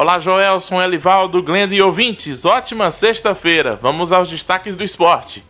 [0.00, 2.44] Olá, Joelson, Elivaldo, Glenda e ouvintes.
[2.44, 3.76] Ótima sexta-feira.
[3.82, 5.42] Vamos aos destaques do esporte.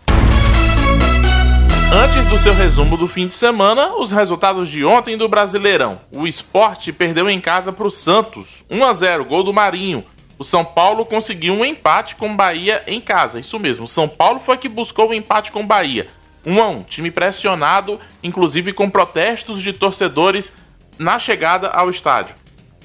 [1.93, 6.01] Antes do seu resumo do fim de semana, os resultados de ontem do Brasileirão.
[6.11, 10.03] O esporte perdeu em casa para o Santos, 1 a 0 gol do Marinho.
[10.39, 13.39] O São Paulo conseguiu um empate com Bahia em casa.
[13.39, 16.09] Isso mesmo, São Paulo foi que buscou o um empate com Bahia.
[16.47, 20.55] 1 a 1 time pressionado, inclusive com protestos de torcedores
[20.99, 22.35] na chegada ao estádio.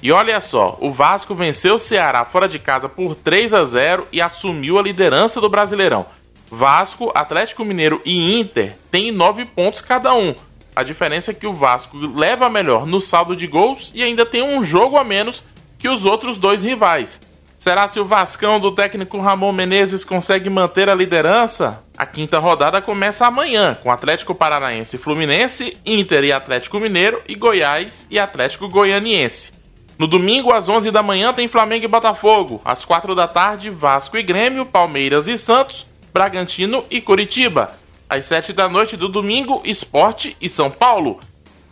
[0.02, 4.06] E olha só, o Vasco venceu o Ceará fora de casa por 3 a 0
[4.12, 6.06] e assumiu a liderança do Brasileirão.
[6.50, 10.34] Vasco, Atlético Mineiro e Inter têm 9 pontos cada um.
[10.76, 14.42] A diferença é que o Vasco leva melhor no saldo de gols e ainda tem
[14.42, 15.42] um jogo a menos
[15.78, 17.20] que os outros dois rivais.
[17.56, 21.82] Será se o Vascão do técnico Ramon Menezes consegue manter a liderança?
[21.96, 27.34] A quinta rodada começa amanhã, com Atlético Paranaense e Fluminense, Inter e Atlético Mineiro e
[27.34, 29.53] Goiás e Atlético Goianiense.
[29.96, 32.60] No domingo, às 11 da manhã, tem Flamengo e Botafogo.
[32.64, 37.72] Às 4 da tarde, Vasco e Grêmio, Palmeiras e Santos, Bragantino e Curitiba.
[38.08, 41.20] Às 7 da noite do domingo, Esporte e São Paulo.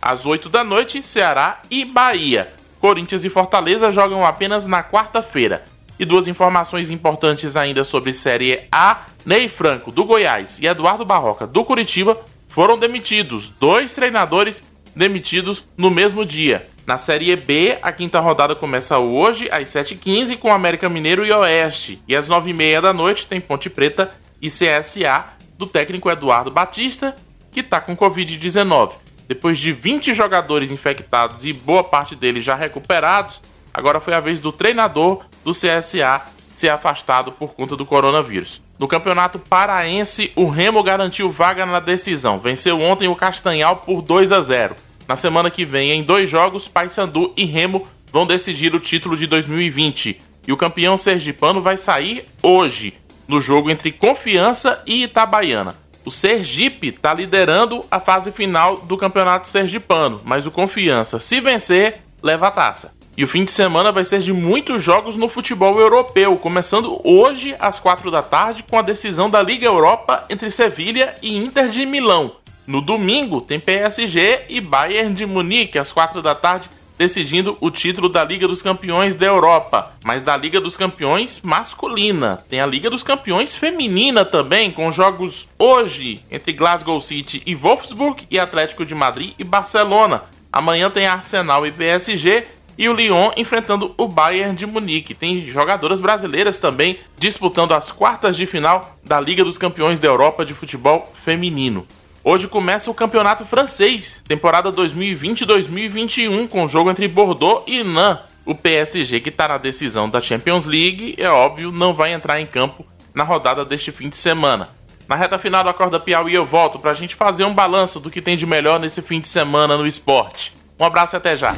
[0.01, 2.49] Às 8 da noite, Ceará e Bahia.
[2.79, 5.63] Corinthians e Fortaleza jogam apenas na quarta-feira.
[5.99, 11.45] E duas informações importantes ainda sobre Série A: Ney Franco, do Goiás, e Eduardo Barroca,
[11.45, 12.17] do Curitiba,
[12.49, 13.49] foram demitidos.
[13.49, 14.63] Dois treinadores
[14.95, 16.67] demitidos no mesmo dia.
[16.85, 22.01] Na Série B, a quinta rodada começa hoje, às 7h15, com América Mineiro e Oeste.
[22.07, 25.25] E às 9h30 da noite tem Ponte Preta e CSA,
[25.57, 27.15] do técnico Eduardo Batista,
[27.51, 28.93] que está com Covid-19.
[29.27, 33.41] Depois de 20 jogadores infectados e boa parte deles já recuperados,
[33.73, 36.21] agora foi a vez do treinador do CSA
[36.53, 38.61] ser afastado por conta do coronavírus.
[38.83, 42.37] No Campeonato Paraense, o Remo garantiu vaga na decisão.
[42.37, 44.75] Venceu ontem o Castanhal por 2 a 0.
[45.07, 49.25] Na semana que vem, em dois jogos, Paysandu e Remo vão decidir o título de
[49.25, 50.19] 2020.
[50.45, 52.93] E o campeão sergipano vai sair hoje,
[53.25, 55.77] no jogo entre Confiança e Itabaiana.
[56.03, 62.01] O Sergipe está liderando a fase final do Campeonato Sergipano, mas o Confiança, se vencer,
[62.21, 62.93] leva a taça.
[63.15, 67.55] E o fim de semana vai ser de muitos jogos no futebol europeu, começando hoje
[67.59, 71.85] às 4 da tarde com a decisão da Liga Europa entre Sevilha e Inter de
[71.85, 72.37] Milão.
[72.65, 78.09] No domingo tem PSG e Bayern de Munique às 4 da tarde decidindo o título
[78.09, 82.37] da Liga dos Campeões da Europa, mas da Liga dos Campeões masculina.
[82.49, 88.25] Tem a Liga dos Campeões feminina também, com jogos hoje entre Glasgow City e Wolfsburg
[88.29, 90.23] e Atlético de Madrid e Barcelona.
[90.51, 92.45] Amanhã tem Arsenal e PSG
[92.77, 95.13] e o Lyon enfrentando o Bayern de Munique.
[95.13, 100.45] Tem jogadoras brasileiras também disputando as quartas de final da Liga dos Campeões da Europa
[100.45, 101.85] de futebol feminino.
[102.23, 108.23] Hoje começa o Campeonato Francês, temporada 2020-2021, com o jogo entre Bordeaux e Nantes.
[108.45, 112.45] O PSG, que está na decisão da Champions League, é óbvio, não vai entrar em
[112.45, 114.69] campo na rodada deste fim de semana.
[115.07, 118.09] Na reta final do Acorda Piauí eu volto para a gente fazer um balanço do
[118.09, 120.53] que tem de melhor nesse fim de semana no esporte.
[120.79, 121.53] Um abraço e até já!